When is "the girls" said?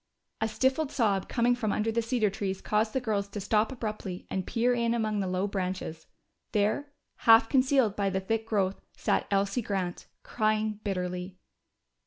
2.93-3.27